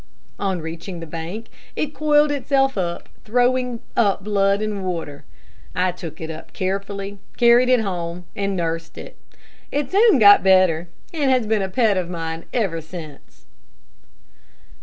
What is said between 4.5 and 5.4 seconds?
and water.